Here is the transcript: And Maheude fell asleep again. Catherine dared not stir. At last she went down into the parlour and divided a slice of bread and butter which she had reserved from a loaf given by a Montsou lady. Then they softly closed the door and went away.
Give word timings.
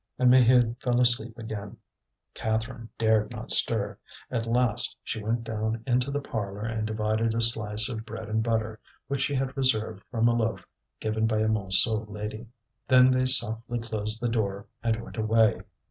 And 0.17 0.31
Maheude 0.31 0.75
fell 0.81 0.99
asleep 0.99 1.37
again. 1.37 1.77
Catherine 2.33 2.89
dared 2.97 3.29
not 3.29 3.51
stir. 3.51 3.99
At 4.31 4.47
last 4.47 4.97
she 5.03 5.21
went 5.21 5.43
down 5.43 5.83
into 5.85 6.09
the 6.09 6.19
parlour 6.19 6.61
and 6.65 6.87
divided 6.87 7.35
a 7.35 7.41
slice 7.41 7.87
of 7.87 8.03
bread 8.03 8.27
and 8.27 8.41
butter 8.41 8.79
which 9.07 9.21
she 9.21 9.35
had 9.35 9.55
reserved 9.55 10.03
from 10.09 10.27
a 10.27 10.33
loaf 10.33 10.65
given 10.99 11.27
by 11.27 11.37
a 11.37 11.47
Montsou 11.47 12.09
lady. 12.09 12.47
Then 12.87 13.11
they 13.11 13.27
softly 13.27 13.77
closed 13.77 14.23
the 14.23 14.27
door 14.29 14.65
and 14.81 14.99
went 15.03 15.17
away. 15.17 15.61